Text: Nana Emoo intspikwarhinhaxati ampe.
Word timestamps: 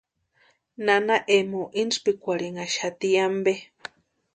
Nana 0.85 1.15
Emoo 1.37 1.69
intspikwarhinhaxati 1.81 3.09
ampe. 3.25 3.53